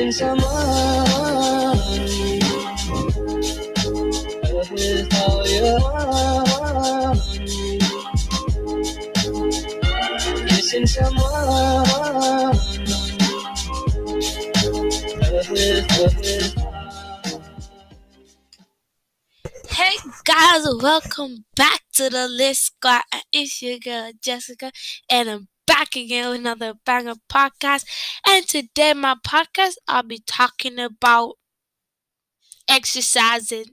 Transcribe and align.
This 0.00 0.16
is 0.16 0.22
how 5.12 5.44
you 5.44 5.76
Hey 19.68 19.96
guys, 20.24 20.66
welcome 20.80 21.44
back 21.54 21.82
to 21.92 22.08
the 22.08 22.26
Lit 22.26 22.56
Squad. 22.56 23.02
It's 23.34 23.60
your 23.60 23.78
girl 23.78 24.12
Jessica, 24.22 24.72
and 25.10 25.28
I'm 25.28 25.48
back 25.70 25.94
again 25.96 26.30
with 26.30 26.40
another 26.40 26.74
banger 26.84 27.14
podcast. 27.28 27.84
And 28.26 28.46
today, 28.46 28.92
my 28.94 29.14
podcast, 29.24 29.74
I'll 29.86 30.02
be 30.02 30.18
talking 30.26 30.78
about 30.78 31.36
exercising 32.68 33.66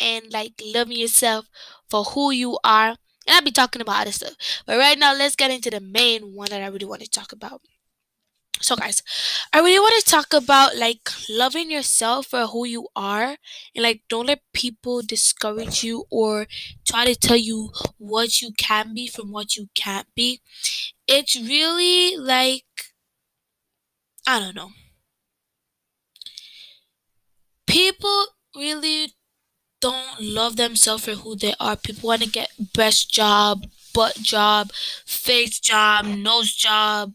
and 0.00 0.32
like 0.32 0.54
loving 0.64 0.96
yourself 0.98 1.46
for 1.88 2.04
who 2.04 2.30
you 2.30 2.58
are. 2.64 2.96
And 3.26 3.34
I'll 3.36 3.42
be 3.42 3.50
talking 3.52 3.82
about 3.82 4.02
other 4.02 4.12
stuff. 4.12 4.34
But 4.66 4.78
right 4.78 4.98
now, 4.98 5.14
let's 5.14 5.36
get 5.36 5.50
into 5.50 5.70
the 5.70 5.80
main 5.80 6.34
one 6.34 6.50
that 6.50 6.62
I 6.62 6.66
really 6.66 6.86
want 6.86 7.02
to 7.02 7.08
talk 7.08 7.32
about. 7.32 7.62
So, 8.64 8.76
guys, 8.76 9.02
I 9.52 9.60
really 9.60 9.78
want 9.78 10.02
to 10.02 10.10
talk 10.10 10.32
about 10.32 10.76
like 10.76 11.08
loving 11.28 11.70
yourself 11.70 12.26
for 12.28 12.46
who 12.46 12.64
you 12.64 12.88
are 12.96 13.36
and 13.74 13.82
like 13.82 14.02
don't 14.08 14.26
let 14.26 14.40
people 14.54 15.02
discourage 15.02 15.84
you 15.84 16.06
or 16.10 16.46
try 16.86 17.04
to 17.04 17.14
tell 17.14 17.36
you 17.36 17.70
what 17.98 18.40
you 18.40 18.52
can 18.56 18.94
be 18.94 19.06
from 19.06 19.30
what 19.32 19.56
you 19.56 19.68
can't 19.74 20.08
be. 20.14 20.40
It's 21.06 21.36
really 21.36 22.16
like, 22.16 22.64
I 24.26 24.38
don't 24.40 24.54
know. 24.54 24.70
People 27.66 28.26
really 28.56 29.12
don't 29.80 30.20
love 30.20 30.56
themselves 30.56 31.04
for 31.04 31.12
who 31.14 31.36
they 31.36 31.54
are. 31.60 31.76
People 31.76 32.08
want 32.08 32.22
to 32.22 32.28
get 32.30 32.50
breast 32.74 33.10
job, 33.10 33.66
butt 33.94 34.16
job, 34.16 34.72
face 35.06 35.60
job, 35.60 36.06
nose 36.06 36.54
job, 36.54 37.14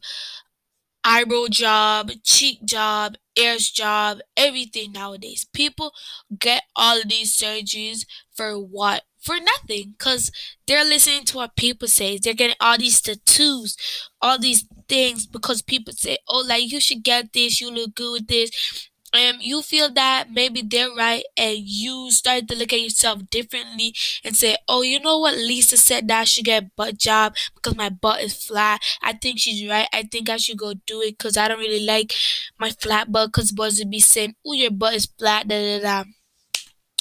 eyebrow 1.03 1.45
job, 1.49 2.11
cheek 2.23 2.63
job, 2.65 3.15
ears 3.37 3.69
job, 3.69 4.19
everything 4.35 4.91
nowadays. 4.91 5.45
People 5.53 5.91
get 6.37 6.63
all 6.75 7.01
these 7.07 7.35
surgeries 7.35 8.05
for 8.35 8.53
what? 8.55 9.03
For 9.21 9.35
nothing, 9.37 9.95
because 9.97 10.31
they're 10.65 10.85
listening 10.85 11.25
to 11.25 11.37
what 11.37 11.57
people 11.57 11.89
say. 11.89 12.17
They're 12.17 12.33
getting 12.33 12.55
all 12.61 12.77
these 12.77 13.01
tattoos, 13.01 13.75
all 14.21 14.39
these 14.39 14.65
things 14.87 15.25
because 15.27 15.61
people 15.61 15.93
say, 15.93 16.17
oh, 16.29 16.45
like 16.47 16.71
you 16.71 16.79
should 16.79 17.03
get 17.03 17.33
this, 17.33 17.59
you 17.59 17.69
look 17.69 17.95
good 17.95 18.11
with 18.13 18.27
this. 18.27 18.88
And 19.11 19.41
you 19.41 19.63
feel 19.63 19.91
that 19.93 20.29
maybe 20.31 20.61
they're 20.61 20.93
right, 20.93 21.23
and 21.35 21.57
you 21.57 22.11
start 22.11 22.47
to 22.47 22.55
look 22.55 22.71
at 22.71 22.81
yourself 22.81 23.27
differently 23.31 23.95
and 24.23 24.35
say, 24.35 24.55
Oh, 24.67 24.83
you 24.83 24.99
know 24.99 25.17
what? 25.17 25.35
Lisa 25.35 25.77
said 25.77 26.07
that 26.07 26.21
I 26.21 26.23
should 26.25 26.45
get 26.45 26.75
butt 26.75 26.97
job 26.99 27.35
because 27.55 27.75
my 27.75 27.89
butt 27.89 28.21
is 28.21 28.45
flat. 28.45 28.81
I 29.01 29.13
think 29.13 29.39
she's 29.39 29.67
right. 29.67 29.87
I 29.91 30.03
think 30.03 30.29
I 30.29 30.37
should 30.37 30.57
go 30.59 30.73
do 30.85 31.01
it 31.01 31.17
because 31.17 31.37
I 31.37 31.47
don't 31.47 31.59
really 31.59 31.85
like 31.85 32.13
my 32.59 32.69
flat 32.69 33.11
butt 33.11 33.29
because 33.29 33.51
boys 33.51 33.79
would 33.79 33.89
be 33.89 33.99
saying, 33.99 34.35
Oh, 34.45 34.53
your 34.53 34.71
butt 34.71 34.93
is 34.93 35.07
flat. 35.07 35.47
Da, 35.47 35.79
da, 35.79 36.03
da. 36.03 36.09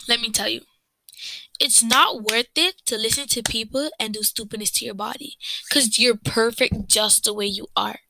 Let 0.09 0.21
me 0.21 0.31
tell 0.31 0.49
you, 0.49 0.63
it's 1.61 1.83
not 1.83 2.23
worth 2.31 2.47
it 2.57 2.77
to 2.87 2.97
listen 2.97 3.27
to 3.29 3.43
people 3.43 3.91
and 3.99 4.15
do 4.15 4.23
stupidness 4.23 4.71
to 4.73 4.85
your 4.85 4.95
body 4.95 5.37
because 5.69 5.99
you're 5.99 6.17
perfect 6.17 6.89
just 6.89 7.25
the 7.25 7.35
way 7.35 7.47
you 7.47 7.67
are. 7.77 8.01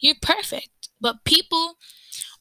You're 0.00 0.16
perfect. 0.22 0.70
But 1.00 1.24
people 1.24 1.76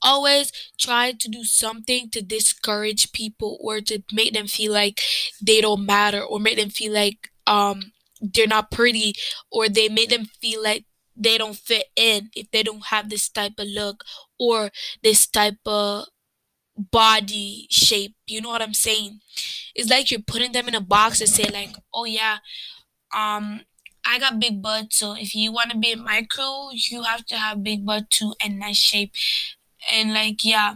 always 0.02 0.52
try 0.80 1.12
to 1.12 1.28
do 1.30 1.44
something 1.44 2.10
to 2.12 2.22
discourage 2.22 3.12
people 3.12 3.58
or 3.62 3.82
to 3.82 4.04
make 4.12 4.34
them 4.34 4.48
feel 4.48 4.74
like 4.74 5.02
they 5.42 5.62
don't 5.62 5.86
matter 5.86 6.22
or 6.22 6.40
make 6.40 6.58
them 6.58 6.70
feel 6.70 6.94
like 6.94 7.30
um 7.48 7.92
they're 8.22 8.48
not 8.48 8.72
pretty 8.72 9.14
or 9.52 9.70
they 9.70 9.90
make 9.90 10.10
them 10.10 10.26
feel 10.42 10.62
like 10.64 10.86
they 11.16 11.38
don't 11.38 11.56
fit 11.58 11.86
in 11.96 12.30
if 12.36 12.50
they 12.52 12.64
don't 12.64 12.88
have 12.88 13.10
this 13.10 13.30
type 13.30 13.54
of 13.58 13.68
look 13.68 14.04
or 14.40 14.70
this 15.04 15.26
type 15.28 15.58
of 15.66 16.06
body 16.78 17.68
shape. 17.70 18.16
You 18.28 18.42
know 18.42 18.50
what 18.50 18.62
i'm 18.62 18.74
saying? 18.74 19.20
It's 19.76 19.90
like 19.90 20.12
you're 20.12 20.22
putting 20.22 20.52
them 20.54 20.68
in 20.68 20.76
a 20.76 20.82
box 20.82 21.22
and 21.22 21.30
say 21.30 21.46
like 21.52 21.76
oh 21.94 22.06
yeah 22.06 22.38
um 23.16 23.62
I 24.10 24.20
got 24.20 24.40
big 24.40 24.62
butt, 24.62 24.94
so 24.94 25.14
if 25.16 25.36
you 25.36 25.52
want 25.52 25.72
to 25.72 25.78
be 25.78 25.92
in 25.92 26.04
my 26.04 26.26
crew, 26.30 26.70
you 26.74 27.04
have 27.04 27.26
to 27.28 27.38
have 27.38 27.64
big 27.64 27.86
butt 27.86 28.10
too 28.10 28.34
and 28.44 28.58
nice 28.60 28.78
shape 28.78 29.12
and 29.92 30.14
like 30.14 30.44
yeah 30.44 30.76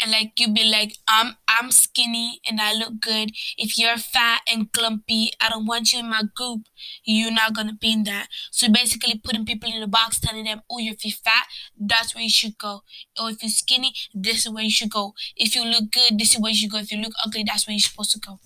and 0.00 0.10
like 0.10 0.32
you'd 0.38 0.54
be 0.54 0.64
like 0.64 0.96
i'm 1.08 1.36
i'm 1.48 1.70
skinny 1.70 2.40
and 2.48 2.60
i 2.60 2.72
look 2.72 3.00
good. 3.00 3.30
If 3.56 3.78
you're 3.78 3.96
fat 3.96 4.42
and 4.50 4.70
clumpy 4.72 5.30
i 5.40 5.48
don't 5.48 5.66
want 5.66 5.92
you 5.92 6.00
in 6.00 6.10
my 6.10 6.22
group. 6.34 6.62
You're 7.04 7.30
not 7.32 7.54
gonna 7.54 7.74
be 7.74 7.92
in 7.92 8.04
that. 8.04 8.28
So 8.50 8.68
basically 8.70 9.20
putting 9.22 9.44
people 9.46 9.70
in 9.72 9.82
a 9.82 9.86
box 9.86 10.20
telling 10.20 10.44
them 10.44 10.62
oh 10.70 10.78
if 10.78 11.04
you're 11.04 11.12
fat 11.24 11.46
that's 11.78 12.14
where 12.14 12.24
you 12.24 12.30
should 12.30 12.58
go. 12.58 12.82
Or 13.20 13.30
if 13.30 13.42
you're 13.42 13.50
skinny 13.50 13.92
this 14.14 14.46
is 14.46 14.52
where 14.52 14.64
you 14.64 14.70
should 14.70 14.90
go. 14.90 15.14
If 15.36 15.54
you 15.56 15.64
look 15.64 15.90
good 15.90 16.18
this 16.18 16.34
is 16.34 16.40
where 16.40 16.50
you 16.50 16.58
should 16.58 16.70
go. 16.70 16.78
If 16.78 16.92
you 16.92 16.98
look 16.98 17.12
ugly 17.24 17.44
that's 17.44 17.66
where 17.66 17.72
you're 17.72 17.80
supposed 17.80 18.12
to 18.12 18.20
go. 18.20 18.38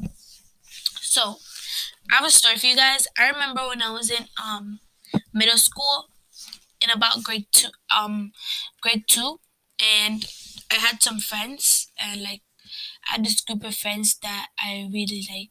So 1.01 1.37
i 2.13 2.17
have 2.17 2.25
a 2.27 2.31
story 2.31 2.57
for 2.57 2.67
you 2.67 2.77
guys. 2.77 3.07
I 3.19 3.29
remember 3.29 3.67
when 3.69 3.83
i 3.83 3.91
was 3.91 4.11
in 4.11 4.27
um 4.43 4.81
middle 5.35 5.59
school 5.59 6.10
in 6.83 6.91
about 6.91 7.23
grade 7.23 7.47
two 7.53 7.69
um 7.95 8.33
grade 8.83 9.05
two 9.09 9.41
and 9.81 10.27
I 10.71 10.75
had 10.77 11.03
some 11.03 11.21
friends 11.21 11.91
and 11.99 12.23
like 12.23 12.43
I 13.09 13.13
had 13.13 13.25
this 13.25 13.41
group 13.41 13.65
of 13.65 13.75
friends 13.75 14.19
that 14.23 14.49
I 14.59 14.89
really 14.93 15.27
like 15.31 15.51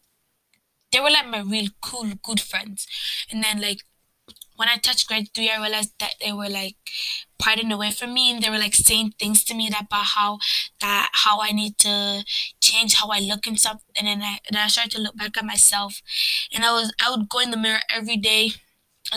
they 0.91 0.99
were 0.99 1.11
like 1.11 1.27
my 1.27 1.41
real 1.41 1.69
cool 1.81 2.11
good 2.23 2.39
friends 2.39 2.87
and 3.31 3.43
then 3.43 3.61
like 3.61 3.81
when 4.55 4.67
I 4.69 4.77
touched 4.77 5.07
grade 5.07 5.29
three, 5.33 5.49
I 5.49 5.59
realized 5.61 5.93
that 5.99 6.15
they 6.21 6.33
were 6.33 6.49
like 6.49 6.75
parting 7.37 7.71
away 7.71 7.91
from 7.91 8.13
me, 8.13 8.31
and 8.31 8.43
they 8.43 8.49
were 8.49 8.57
like 8.57 8.75
saying 8.75 9.13
things 9.17 9.43
to 9.45 9.53
me 9.55 9.69
that 9.69 9.85
about 9.85 10.05
how 10.15 10.39
that 10.81 11.09
how 11.13 11.41
I 11.41 11.51
need 11.51 11.77
to 11.79 12.23
change 12.61 12.95
how 12.95 13.07
I 13.09 13.19
look 13.19 13.47
and 13.47 13.57
stuff. 13.59 13.81
And 13.97 14.07
then 14.07 14.21
I 14.21 14.39
and 14.47 14.57
I 14.57 14.67
started 14.67 14.91
to 14.93 15.01
look 15.01 15.15
back 15.15 15.37
at 15.37 15.45
myself, 15.45 16.01
and 16.53 16.65
I 16.65 16.71
was 16.73 16.93
I 17.05 17.09
would 17.11 17.29
go 17.29 17.39
in 17.39 17.51
the 17.51 17.57
mirror 17.57 17.79
every 17.89 18.17
day, 18.17 18.51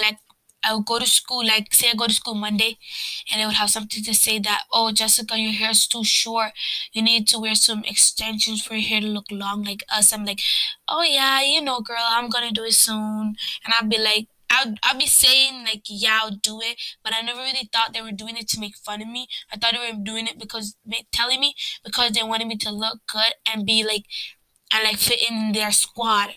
like 0.00 0.18
I 0.64 0.74
would 0.74 0.86
go 0.86 0.98
to 0.98 1.06
school, 1.06 1.44
like 1.46 1.72
say 1.74 1.90
I 1.90 1.94
go 1.94 2.06
to 2.06 2.12
school 2.14 2.34
Monday, 2.34 2.78
and 3.30 3.40
they 3.40 3.46
would 3.46 3.54
have 3.56 3.70
something 3.70 4.02
to 4.04 4.14
say 4.14 4.38
that, 4.40 4.62
oh, 4.72 4.92
Jessica, 4.92 5.36
your 5.38 5.52
hair 5.52 5.70
is 5.70 5.86
too 5.86 6.04
short. 6.04 6.52
You 6.92 7.02
need 7.02 7.28
to 7.28 7.38
wear 7.38 7.54
some 7.54 7.82
extensions 7.84 8.62
for 8.64 8.74
your 8.74 8.82
hair 8.88 9.00
to 9.00 9.06
look 9.06 9.26
long 9.30 9.64
like 9.64 9.82
us. 9.90 10.12
I'm 10.12 10.24
like, 10.24 10.40
oh 10.88 11.02
yeah, 11.02 11.42
you 11.42 11.60
know, 11.62 11.80
girl, 11.80 12.04
I'm 12.08 12.28
gonna 12.28 12.52
do 12.52 12.64
it 12.64 12.74
soon. 12.74 13.34
And 13.64 13.74
I'd 13.78 13.88
be 13.88 13.98
like, 13.98 14.28
I'll, 14.50 14.74
I'll 14.82 14.98
be 14.98 15.06
saying 15.06 15.64
like 15.64 15.84
yeah 15.88 16.18
I'll 16.22 16.30
do 16.42 16.60
it 16.60 16.76
but 17.02 17.14
I 17.16 17.22
never 17.22 17.40
really 17.40 17.70
thought 17.72 17.94
they 17.94 18.02
were 18.02 18.12
doing 18.12 18.36
it 18.36 18.48
to 18.48 18.60
make 18.60 18.76
fun 18.76 19.00
of 19.00 19.08
me 19.08 19.26
I 19.50 19.56
thought 19.56 19.72
they 19.72 19.78
were 19.78 20.04
doing 20.04 20.26
it 20.26 20.38
because 20.38 20.76
telling 21.10 21.40
me 21.40 21.54
because 21.82 22.10
they 22.10 22.22
wanted 22.22 22.48
me 22.48 22.58
to 22.58 22.70
look 22.70 22.98
good 23.10 23.32
and 23.50 23.64
be 23.64 23.82
like 23.82 24.04
and 24.72 24.84
like 24.84 24.96
fit 24.98 25.20
in 25.30 25.52
their 25.52 25.72
squad 25.72 26.30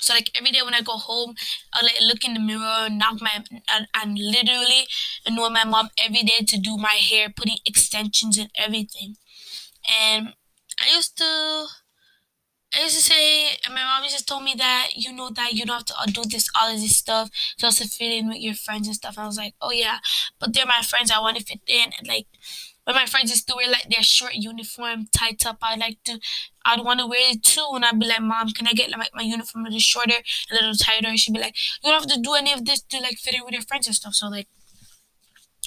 so 0.00 0.14
like 0.14 0.30
every 0.34 0.50
day 0.50 0.62
when 0.62 0.74
I 0.74 0.80
go 0.82 0.96
home, 0.96 1.34
I 1.72 1.84
like 1.84 1.96
look 2.00 2.24
in 2.24 2.34
the 2.34 2.40
mirror, 2.40 2.88
knock 2.90 3.20
my 3.20 3.44
and, 3.68 3.86
and 3.94 4.18
literally 4.18 4.86
annoy 5.26 5.48
my 5.50 5.64
mom 5.64 5.90
every 6.04 6.22
day 6.22 6.44
to 6.46 6.58
do 6.58 6.76
my 6.76 6.98
hair, 7.00 7.28
putting 7.34 7.58
extensions 7.66 8.38
and 8.38 8.50
everything. 8.56 9.16
And 10.00 10.34
I 10.80 10.94
used 10.94 11.16
to 11.18 11.66
I 12.76 12.82
used 12.82 12.96
to 12.96 13.02
say, 13.02 13.48
and 13.64 13.74
my 13.74 13.82
mom 13.82 14.02
just 14.08 14.28
told 14.28 14.44
me 14.44 14.54
that 14.58 14.90
you 14.94 15.10
know 15.12 15.30
that 15.30 15.54
you 15.54 15.64
don't 15.64 15.76
have 15.76 15.84
to 15.86 15.94
uh, 16.00 16.06
do 16.06 16.22
this, 16.24 16.50
all 16.60 16.72
of 16.72 16.78
this 16.78 16.96
stuff, 16.96 17.30
just 17.58 17.78
to 17.78 17.88
fit 17.88 18.12
in 18.12 18.28
with 18.28 18.38
your 18.40 18.54
friends 18.54 18.86
and 18.86 18.94
stuff. 18.96 19.16
And 19.16 19.24
I 19.24 19.26
was 19.26 19.38
like, 19.38 19.54
oh 19.62 19.70
yeah, 19.70 19.98
but 20.38 20.52
they're 20.52 20.66
my 20.66 20.82
friends. 20.82 21.10
I 21.10 21.18
want 21.20 21.38
to 21.38 21.44
fit 21.44 21.60
in, 21.66 21.92
and 21.98 22.06
like 22.06 22.26
but 22.88 22.94
my 22.94 23.04
friends 23.04 23.28
used 23.28 23.46
to 23.46 23.54
wear 23.54 23.68
like 23.70 23.90
their 23.90 24.02
short 24.02 24.32
uniform 24.32 25.08
tight 25.14 25.44
up. 25.44 25.58
I 25.60 25.76
like 25.76 25.98
to, 26.04 26.18
I'd 26.64 26.82
want 26.82 27.00
to 27.00 27.06
wear 27.06 27.32
it 27.32 27.42
too. 27.42 27.66
And 27.74 27.84
I'd 27.84 27.98
be 27.98 28.06
like, 28.06 28.22
Mom, 28.22 28.48
can 28.52 28.66
I 28.66 28.72
get 28.72 28.90
like 28.90 29.10
my 29.14 29.20
uniform 29.20 29.66
a 29.66 29.68
little 29.68 29.78
shorter, 29.78 30.14
a 30.50 30.54
little 30.54 30.72
tighter? 30.72 31.06
And 31.06 31.18
she'd 31.18 31.34
be 31.34 31.38
like, 31.38 31.54
You 31.84 31.90
don't 31.90 32.00
have 32.00 32.10
to 32.16 32.22
do 32.22 32.32
any 32.32 32.50
of 32.50 32.64
this 32.64 32.80
to 32.80 32.98
like 33.00 33.18
fit 33.18 33.34
in 33.34 33.44
with 33.44 33.52
your 33.52 33.60
friends 33.60 33.88
and 33.88 33.94
stuff. 33.94 34.14
So 34.14 34.28
like, 34.28 34.48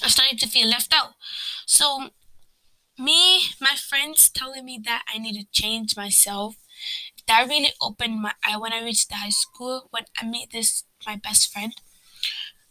I 0.04 0.08
started 0.08 0.40
to 0.40 0.48
feel 0.48 0.68
left 0.68 0.92
out. 0.96 1.12
So 1.68 2.10
me, 2.98 3.42
my 3.62 3.76
friends 3.76 4.28
telling 4.32 4.66
me 4.66 4.82
that 4.86 5.04
I 5.14 5.20
need 5.20 5.40
to 5.40 5.46
change 5.52 5.96
myself. 5.96 6.56
That 7.28 7.48
really 7.48 7.72
opened 7.80 8.20
my 8.20 8.34
eye 8.44 8.58
when 8.58 8.74
I 8.74 8.84
reached 8.84 9.10
the 9.10 9.18
high 9.18 9.30
school 9.30 9.90
when 9.92 10.06
I 10.20 10.26
met 10.26 10.48
this 10.52 10.86
my 11.06 11.18
best 11.18 11.54
friend. 11.54 11.74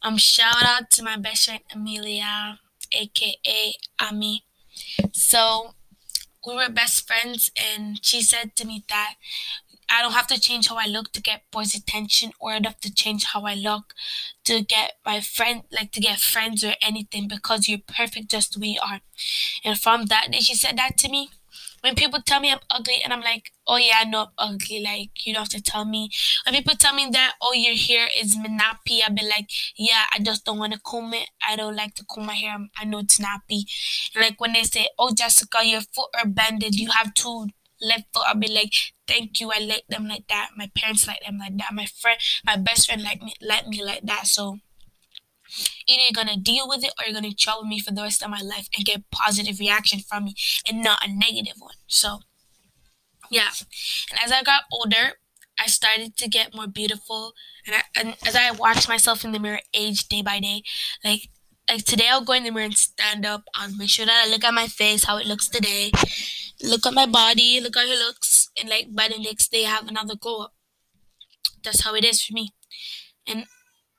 Um, 0.02 0.16
shout 0.16 0.64
out 0.64 0.90
to 0.90 1.04
my 1.04 1.16
best 1.16 1.44
friend 1.46 1.60
Amelia 1.72 2.58
aka 2.92 3.74
Ami. 3.98 4.44
So 5.12 5.74
we 6.46 6.54
were 6.54 6.68
best 6.70 7.06
friends, 7.06 7.50
and 7.56 8.04
she 8.04 8.22
said 8.22 8.56
to 8.56 8.66
me 8.66 8.84
that 8.88 9.14
I 9.92 10.02
don't 10.02 10.12
have 10.12 10.28
to 10.28 10.40
change 10.40 10.68
how 10.68 10.76
I 10.76 10.86
look 10.86 11.12
to 11.12 11.20
get 11.20 11.50
boys' 11.50 11.74
attention, 11.74 12.32
or 12.38 12.52
I 12.52 12.60
don't 12.60 12.72
have 12.72 12.80
to 12.80 12.94
change 12.94 13.24
how 13.24 13.42
I 13.42 13.54
look 13.54 13.92
to 14.44 14.62
get 14.62 14.92
my 15.04 15.20
friend, 15.20 15.62
like 15.72 15.90
to 15.92 16.00
get 16.00 16.20
friends 16.20 16.62
or 16.62 16.74
anything, 16.80 17.26
because 17.28 17.68
you're 17.68 17.80
perfect 17.86 18.30
just 18.30 18.52
the 18.52 18.60
way 18.60 18.68
you 18.68 18.80
are. 18.80 19.00
And 19.64 19.78
from 19.78 20.06
that 20.06 20.30
day, 20.30 20.38
she 20.38 20.54
said 20.54 20.78
that 20.78 20.96
to 20.98 21.08
me. 21.08 21.30
When 21.82 21.94
people 21.94 22.20
tell 22.24 22.40
me 22.40 22.50
I'm 22.50 22.58
ugly, 22.70 22.96
and 23.02 23.12
I'm 23.12 23.20
like, 23.20 23.50
oh 23.66 23.76
yeah, 23.76 23.98
I 24.00 24.04
know 24.04 24.26
I'm 24.38 24.54
ugly. 24.54 24.82
Like 24.82 25.10
you 25.24 25.34
don't 25.34 25.42
have 25.42 25.48
to 25.50 25.62
tell 25.62 25.84
me. 25.84 26.10
When 26.44 26.54
people 26.54 26.74
tell 26.78 26.94
me 26.94 27.08
that, 27.12 27.34
oh 27.42 27.52
your 27.52 27.74
hair 27.74 28.08
is 28.16 28.36
nappy, 28.36 29.00
I'll 29.02 29.14
be 29.14 29.24
like, 29.26 29.48
yeah, 29.76 30.04
I 30.12 30.18
just 30.20 30.44
don't 30.44 30.58
want 30.58 30.72
to 30.74 30.80
comb 30.84 31.14
it. 31.14 31.28
I 31.46 31.56
don't 31.56 31.76
like 31.76 31.94
to 31.96 32.04
comb 32.04 32.26
my 32.26 32.34
hair. 32.34 32.56
I 32.78 32.84
know 32.84 32.98
it's 32.98 33.18
nappy. 33.18 33.62
Like 34.18 34.40
when 34.40 34.52
they 34.52 34.62
say, 34.64 34.88
oh 34.98 35.12
Jessica, 35.14 35.58
your 35.64 35.80
foot 35.80 36.10
are 36.18 36.28
bended. 36.28 36.74
You 36.74 36.90
have 36.90 37.14
two 37.14 37.46
left 37.80 38.04
foot. 38.12 38.24
I'll 38.26 38.34
be 38.36 38.48
like, 38.52 38.72
thank 39.06 39.40
you. 39.40 39.50
I 39.54 39.58
like 39.60 39.84
them 39.88 40.06
like 40.08 40.26
that. 40.28 40.50
My 40.56 40.70
parents 40.76 41.06
like 41.06 41.22
them 41.24 41.38
like 41.38 41.56
that. 41.58 41.72
My 41.72 41.86
friend, 41.86 42.18
my 42.44 42.56
best 42.56 42.86
friend 42.86 43.02
like 43.02 43.22
me 43.22 43.34
like 43.40 43.66
me 43.66 43.82
like 43.84 44.02
that. 44.04 44.26
So 44.26 44.58
either 45.86 46.02
you're 46.02 46.12
gonna 46.12 46.36
deal 46.36 46.68
with 46.68 46.84
it 46.84 46.92
or 46.98 47.04
you're 47.04 47.14
gonna 47.14 47.28
with 47.28 47.68
me 47.68 47.80
for 47.80 47.92
the 47.92 48.02
rest 48.02 48.22
of 48.22 48.30
my 48.30 48.40
life 48.40 48.68
and 48.76 48.84
get 48.84 49.10
positive 49.10 49.58
reaction 49.58 50.00
from 50.00 50.24
me 50.24 50.34
and 50.68 50.82
not 50.82 51.04
a 51.04 51.12
negative 51.12 51.56
one. 51.58 51.74
So 51.86 52.20
yeah. 53.30 53.50
And 54.10 54.20
as 54.24 54.32
I 54.32 54.42
got 54.42 54.62
older, 54.72 55.14
I 55.58 55.66
started 55.66 56.16
to 56.16 56.28
get 56.28 56.54
more 56.54 56.66
beautiful 56.66 57.34
and, 57.66 57.76
I, 57.76 57.82
and 58.00 58.16
as 58.26 58.34
I 58.34 58.50
watched 58.50 58.88
myself 58.88 59.24
in 59.24 59.32
the 59.32 59.38
mirror 59.38 59.60
age 59.74 60.08
day 60.08 60.22
by 60.22 60.40
day, 60.40 60.62
like 61.04 61.28
like 61.68 61.84
today 61.84 62.08
I'll 62.10 62.24
go 62.24 62.32
in 62.32 62.44
the 62.44 62.50
mirror 62.50 62.64
and 62.64 62.76
stand 62.76 63.24
up. 63.24 63.44
I'll 63.54 63.74
make 63.76 63.90
sure 63.90 64.06
that 64.06 64.24
I 64.26 64.30
look 64.30 64.42
at 64.42 64.54
my 64.54 64.66
face, 64.66 65.04
how 65.04 65.18
it 65.18 65.26
looks 65.26 65.48
today 65.48 65.92
look 66.62 66.86
at 66.86 66.94
my 66.94 67.06
body, 67.06 67.60
look 67.60 67.76
how 67.76 67.82
it 67.82 67.98
looks, 67.98 68.50
and 68.58 68.68
like 68.68 68.94
by 68.94 69.08
the 69.08 69.22
next 69.22 69.50
day 69.50 69.64
I 69.64 69.70
have 69.70 69.88
another 69.88 70.14
glow 70.16 70.44
up. 70.44 70.54
That's 71.62 71.84
how 71.84 71.94
it 71.94 72.04
is 72.04 72.22
for 72.22 72.32
me. 72.34 72.52
And 73.26 73.44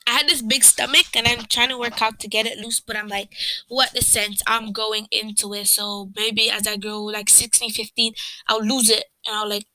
I 0.07 0.11
had 0.11 0.27
this 0.27 0.41
big 0.41 0.63
stomach 0.63 1.07
and 1.15 1.27
I'm 1.27 1.45
trying 1.45 1.69
to 1.69 1.77
work 1.77 2.01
out 2.01 2.19
to 2.19 2.27
get 2.27 2.45
it 2.45 2.57
loose, 2.57 2.79
but 2.79 2.97
I'm 2.97 3.07
like, 3.07 3.33
what 3.67 3.93
the 3.93 4.01
sense? 4.01 4.41
I'm 4.47 4.71
going 4.71 5.07
into 5.11 5.53
it. 5.53 5.67
So 5.67 6.11
maybe 6.15 6.49
as 6.49 6.67
I 6.67 6.77
grow 6.77 7.03
like 7.03 7.29
16, 7.29 7.71
15, 7.71 8.13
I'll 8.47 8.63
lose 8.63 8.89
it. 8.89 9.05
And 9.25 9.35
I'll 9.35 9.49
like, 9.49 9.67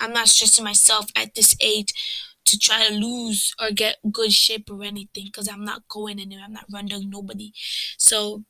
I'm 0.00 0.12
not 0.12 0.28
stressing 0.28 0.64
myself 0.64 1.06
at 1.16 1.34
this 1.34 1.56
age 1.60 1.92
to 2.44 2.58
try 2.58 2.86
to 2.88 2.94
lose 2.94 3.52
or 3.60 3.70
get 3.70 3.96
good 4.12 4.32
shape 4.32 4.70
or 4.70 4.82
anything 4.84 5.24
because 5.26 5.48
I'm 5.48 5.64
not 5.64 5.88
going 5.88 6.20
anywhere. 6.20 6.44
I'm 6.46 6.52
not 6.52 6.66
running 6.72 7.10
nobody. 7.10 7.52
So 7.98 8.44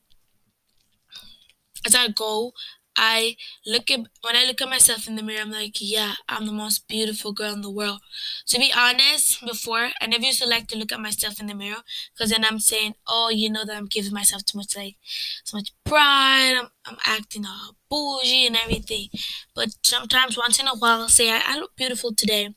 as 1.87 1.95
I 1.95 2.09
go, 2.09 2.53
I 2.97 3.37
look 3.67 3.91
at 3.91 4.01
when 4.23 4.37
I 4.37 4.45
look 4.47 4.61
at 4.63 4.69
myself 4.69 5.07
in 5.07 5.17
the 5.17 5.23
mirror, 5.23 5.43
I'm 5.43 5.51
like, 5.51 5.77
yeah, 5.81 6.15
I'm 6.29 6.47
the 6.47 6.53
most 6.53 6.89
beautiful 6.89 7.33
girl 7.33 7.53
in 7.53 7.61
the 7.61 7.71
world. 7.71 8.01
To 8.49 8.59
be 8.59 8.73
honest, 8.77 9.45
before 9.45 9.91
I 10.01 10.07
never 10.07 10.25
used 10.25 10.43
to 10.43 10.49
like 10.49 10.69
to 10.69 10.79
look 10.79 10.93
at 10.93 11.01
myself 11.01 11.41
in 11.41 11.47
the 11.47 11.55
mirror 11.55 11.83
because 12.15 12.31
then 12.31 12.45
I'm 12.45 12.59
saying, 12.59 12.95
oh, 13.07 13.29
you 13.31 13.51
know 13.51 13.65
that 13.65 13.77
I'm 13.77 13.87
giving 13.87 14.13
myself 14.13 14.45
too 14.45 14.59
much 14.59 14.77
like, 14.77 14.97
so 15.45 15.57
much 15.57 15.73
pride. 15.85 16.55
I'm, 16.59 16.69
I'm 16.87 16.97
acting 17.05 17.45
all 17.47 17.77
bougie 17.91 18.47
and 18.47 18.57
everything. 18.57 19.09
But 19.55 19.71
sometimes, 19.83 20.37
once 20.37 20.59
in 20.61 20.67
a 20.69 20.77
while, 20.77 21.03
I'll 21.03 21.09
say 21.09 21.31
I, 21.31 21.43
I 21.45 21.59
look 21.59 21.77
beautiful 21.77 22.15
today, 22.15 22.55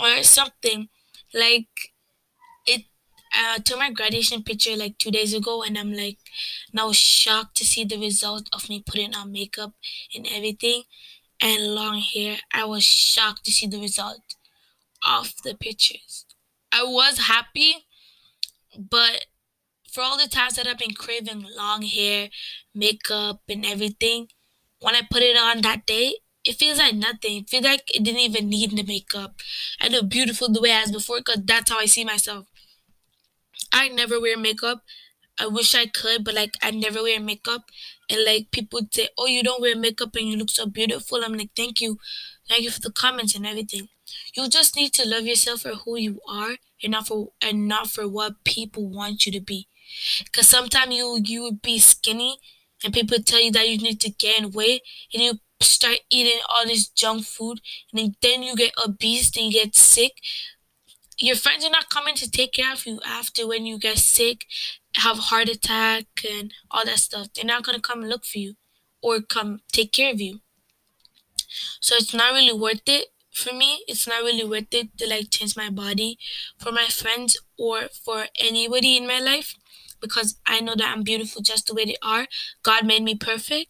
or 0.00 0.22
something 0.22 0.88
like 1.34 1.68
uh, 3.38 3.58
took 3.58 3.78
my 3.78 3.90
graduation 3.90 4.42
picture 4.42 4.76
like 4.76 4.98
two 4.98 5.10
days 5.10 5.34
ago, 5.34 5.62
and 5.62 5.78
I'm 5.78 5.92
like 5.92 6.18
now 6.72 6.92
shocked 6.92 7.56
to 7.58 7.64
see 7.64 7.84
the 7.84 7.98
result 7.98 8.48
of 8.52 8.68
me 8.68 8.82
putting 8.86 9.14
on 9.14 9.32
makeup 9.32 9.72
and 10.14 10.26
everything 10.26 10.84
and 11.40 11.74
long 11.74 12.00
hair. 12.00 12.38
I 12.52 12.64
was 12.66 12.84
shocked 12.84 13.44
to 13.46 13.52
see 13.52 13.66
the 13.66 13.80
result 13.80 14.22
of 15.06 15.34
the 15.44 15.54
pictures. 15.54 16.26
I 16.72 16.84
was 16.84 17.18
happy, 17.28 17.86
but 18.78 19.26
for 19.92 20.02
all 20.02 20.18
the 20.18 20.28
times 20.28 20.56
that 20.56 20.66
I've 20.68 20.78
been 20.78 20.94
craving 20.94 21.46
long 21.56 21.82
hair, 21.82 22.30
makeup, 22.74 23.42
and 23.48 23.66
everything, 23.66 24.28
when 24.80 24.96
I 24.96 25.02
put 25.10 25.22
it 25.22 25.36
on 25.36 25.62
that 25.62 25.86
day, 25.86 26.16
it 26.44 26.56
feels 26.56 26.78
like 26.78 26.94
nothing. 26.96 27.38
It 27.38 27.50
feels 27.50 27.64
like 27.64 27.82
it 27.94 28.04
didn't 28.04 28.20
even 28.20 28.50
need 28.50 28.72
the 28.76 28.84
makeup. 28.84 29.40
I 29.80 29.88
look 29.88 30.08
beautiful 30.10 30.50
the 30.50 30.62
way 30.62 30.72
I 30.72 30.82
was 30.82 30.92
before 30.92 31.18
because 31.18 31.42
that's 31.44 31.70
how 31.70 31.78
I 31.78 31.86
see 31.86 32.04
myself. 32.04 32.46
I 33.80 33.88
never 33.88 34.16
wear 34.20 34.36
makeup. 34.48 34.78
I 35.38 35.46
wish 35.48 35.74
I 35.74 35.86
could, 35.86 36.24
but 36.24 36.34
like 36.34 36.54
I 36.62 36.70
never 36.70 37.02
wear 37.02 37.20
makeup. 37.20 37.64
And 38.10 38.24
like 38.24 38.50
people 38.50 38.80
say, 38.92 39.08
"Oh, 39.18 39.26
you 39.34 39.42
don't 39.42 39.60
wear 39.60 39.76
makeup 39.76 40.16
and 40.16 40.28
you 40.30 40.36
look 40.36 40.50
so 40.50 40.66
beautiful." 40.66 41.22
I'm 41.24 41.34
like, 41.40 41.52
"Thank 41.56 41.80
you, 41.82 41.98
thank 42.48 42.62
you 42.64 42.70
for 42.70 42.80
the 42.80 42.92
comments 43.04 43.34
and 43.36 43.46
everything." 43.46 43.88
You 44.36 44.48
just 44.48 44.76
need 44.76 44.92
to 44.94 45.08
love 45.08 45.26
yourself 45.26 45.62
for 45.62 45.74
who 45.82 45.96
you 45.98 46.20
are, 46.28 46.54
and 46.82 46.92
not 46.92 47.08
for 47.08 47.32
and 47.42 47.68
not 47.68 47.86
for 47.90 48.06
what 48.08 48.44
people 48.44 48.88
want 48.88 49.26
you 49.26 49.32
to 49.32 49.40
be. 49.52 49.68
Cause 50.32 50.48
sometimes 50.48 50.94
you 50.94 51.20
you 51.24 51.42
would 51.42 51.62
be 51.62 51.78
skinny, 51.78 52.38
and 52.84 52.92
people 52.94 53.18
tell 53.18 53.40
you 53.40 53.50
that 53.52 53.68
you 53.68 53.78
need 53.78 54.00
to 54.02 54.10
gain 54.10 54.50
weight, 54.52 54.82
and 55.12 55.22
you 55.22 55.32
start 55.60 55.98
eating 56.10 56.40
all 56.48 56.66
this 56.66 56.88
junk 56.88 57.24
food, 57.24 57.60
and 57.92 58.14
then 58.22 58.42
you 58.42 58.54
get 58.56 58.72
obese, 58.86 59.30
and 59.36 59.46
you 59.46 59.52
get 59.64 59.74
sick 59.76 60.12
your 61.18 61.36
friends 61.36 61.64
are 61.64 61.70
not 61.70 61.88
coming 61.88 62.14
to 62.16 62.30
take 62.30 62.52
care 62.52 62.72
of 62.72 62.86
you 62.86 63.00
after 63.04 63.46
when 63.46 63.66
you 63.66 63.78
get 63.78 63.98
sick, 63.98 64.46
have 64.96 65.18
a 65.18 65.22
heart 65.22 65.48
attack 65.48 66.06
and 66.30 66.52
all 66.70 66.84
that 66.84 66.98
stuff. 66.98 67.28
They're 67.34 67.44
not 67.44 67.64
gonna 67.64 67.80
come 67.80 68.00
and 68.00 68.10
look 68.10 68.24
for 68.24 68.38
you 68.38 68.54
or 69.02 69.20
come 69.20 69.60
take 69.72 69.92
care 69.92 70.12
of 70.12 70.20
you. 70.20 70.40
So 71.80 71.94
it's 71.96 72.14
not 72.14 72.32
really 72.32 72.58
worth 72.58 72.82
it 72.86 73.08
for 73.32 73.52
me. 73.52 73.84
It's 73.88 74.06
not 74.06 74.22
really 74.22 74.44
worth 74.44 74.72
it 74.72 74.96
to 74.98 75.08
like 75.08 75.30
change 75.30 75.56
my 75.56 75.70
body 75.70 76.18
for 76.58 76.72
my 76.72 76.86
friends 76.86 77.38
or 77.58 77.88
for 78.04 78.26
anybody 78.40 78.96
in 78.96 79.06
my 79.06 79.18
life 79.18 79.54
because 80.00 80.36
I 80.46 80.60
know 80.60 80.74
that 80.76 80.92
I'm 80.94 81.02
beautiful 81.02 81.42
just 81.42 81.66
the 81.66 81.74
way 81.74 81.84
they 81.84 81.96
are. 82.02 82.26
God 82.62 82.86
made 82.86 83.02
me 83.02 83.14
perfect. 83.14 83.68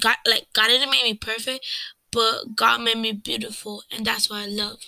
God 0.00 0.16
like 0.26 0.46
God 0.52 0.68
didn't 0.68 0.90
make 0.90 1.02
me 1.02 1.14
perfect, 1.14 1.66
but 2.12 2.54
God 2.54 2.82
made 2.82 2.98
me 2.98 3.12
beautiful 3.12 3.82
and 3.90 4.06
that's 4.06 4.30
what 4.30 4.42
I 4.42 4.46
love. 4.46 4.78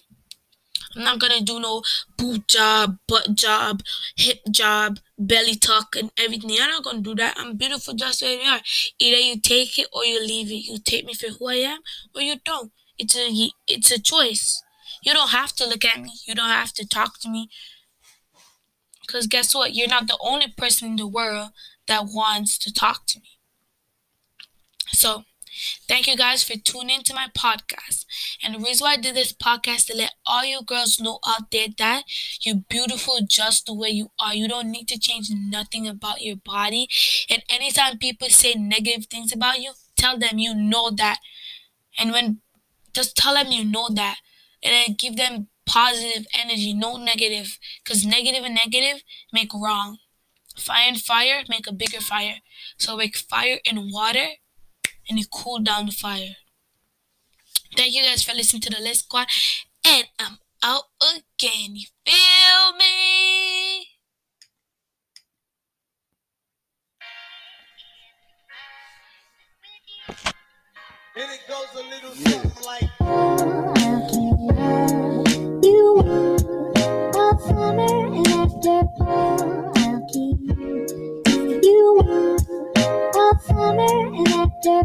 I'm 0.96 1.04
not 1.04 1.20
gonna 1.20 1.40
do 1.40 1.60
no 1.60 1.82
boob 2.16 2.48
job, 2.48 2.98
butt 3.06 3.34
job, 3.34 3.82
hip 4.16 4.40
job, 4.50 4.98
belly 5.18 5.54
tuck, 5.54 5.94
and 5.96 6.10
everything. 6.16 6.50
I'm 6.60 6.70
not 6.70 6.84
gonna 6.84 7.00
do 7.00 7.14
that. 7.16 7.36
I'm 7.38 7.56
beautiful 7.56 7.94
just 7.94 8.22
where 8.22 8.34
you 8.34 8.48
are. 8.48 8.60
Either 8.98 9.18
you 9.20 9.40
take 9.40 9.78
it 9.78 9.88
or 9.92 10.04
you 10.04 10.20
leave 10.20 10.50
it. 10.50 10.66
You 10.66 10.78
take 10.78 11.04
me 11.04 11.14
for 11.14 11.28
who 11.28 11.48
I 11.48 11.54
am, 11.54 11.78
or 12.14 12.22
you 12.22 12.36
don't. 12.44 12.72
It's 12.98 13.16
a 13.16 13.50
it's 13.68 13.90
a 13.90 14.00
choice. 14.00 14.62
You 15.02 15.12
don't 15.14 15.30
have 15.30 15.52
to 15.56 15.66
look 15.66 15.84
at 15.84 16.00
me. 16.00 16.10
You 16.26 16.34
don't 16.34 16.50
have 16.50 16.72
to 16.74 16.86
talk 16.86 17.20
to 17.20 17.28
me. 17.30 17.48
Cause 19.06 19.26
guess 19.26 19.54
what? 19.54 19.74
You're 19.74 19.88
not 19.88 20.06
the 20.06 20.16
only 20.20 20.48
person 20.48 20.88
in 20.88 20.96
the 20.96 21.06
world 21.06 21.50
that 21.86 22.06
wants 22.06 22.56
to 22.58 22.72
talk 22.72 23.06
to 23.08 23.20
me. 23.20 23.38
So 24.92 25.24
Thank 25.88 26.06
you 26.06 26.16
guys 26.16 26.44
for 26.44 26.56
tuning 26.56 27.02
to 27.02 27.14
my 27.14 27.28
podcast. 27.36 28.04
And 28.42 28.54
the 28.54 28.58
reason 28.58 28.84
why 28.84 28.92
I 28.92 28.96
did 28.96 29.14
this 29.14 29.32
podcast 29.32 29.86
to 29.86 29.96
let 29.96 30.14
all 30.26 30.44
you 30.44 30.62
girls 30.62 31.00
know 31.00 31.18
out 31.26 31.50
there 31.50 31.68
that 31.78 32.04
you're 32.42 32.62
beautiful 32.68 33.18
just 33.26 33.66
the 33.66 33.74
way 33.74 33.88
you 33.88 34.10
are. 34.20 34.34
You 34.34 34.48
don't 34.48 34.70
need 34.70 34.88
to 34.88 34.98
change 34.98 35.28
nothing 35.30 35.86
about 35.86 36.22
your 36.22 36.36
body. 36.36 36.88
And 37.28 37.42
anytime 37.50 37.98
people 37.98 38.28
say 38.28 38.54
negative 38.54 39.06
things 39.06 39.32
about 39.32 39.60
you, 39.60 39.72
tell 39.96 40.18
them 40.18 40.38
you 40.38 40.54
know 40.54 40.90
that. 40.90 41.18
And 41.98 42.12
when 42.12 42.40
just 42.94 43.16
tell 43.16 43.34
them 43.34 43.52
you 43.52 43.64
know 43.64 43.88
that. 43.90 44.18
And 44.62 44.72
then 44.72 44.96
give 44.98 45.16
them 45.16 45.48
positive 45.66 46.26
energy, 46.38 46.72
no 46.72 46.96
negative. 46.96 47.58
Because 47.82 48.04
negative 48.04 48.44
and 48.44 48.54
negative 48.54 49.02
make 49.32 49.52
wrong. 49.54 49.98
Fire 50.56 50.88
and 50.88 51.00
fire 51.00 51.42
make 51.48 51.66
a 51.66 51.72
bigger 51.72 52.00
fire. 52.00 52.36
So 52.76 52.96
make 52.96 53.16
fire 53.16 53.58
and 53.66 53.90
water 53.92 54.28
and 55.10 55.18
you 55.18 55.26
cool 55.30 55.58
down 55.58 55.86
the 55.86 55.92
fire. 55.92 56.36
Thank 57.76 57.94
you 57.94 58.02
guys 58.02 58.22
for 58.22 58.34
listening 58.34 58.62
to 58.62 58.70
the 58.70 58.80
Lit 58.80 58.96
Squad, 58.96 59.26
and 59.84 60.04
I'm 60.18 60.38
out 60.62 60.84
again. 61.02 61.74
You 61.74 61.86
feel 62.06 62.76
me? 62.78 63.86
And 71.16 71.30
it 71.32 71.40
goes 71.48 71.74
a 71.74 71.82
little 71.90 72.14
something 72.14 72.64
like. 72.64 72.90
Summer 83.46 83.80
and 83.80 84.28
after 84.28 84.82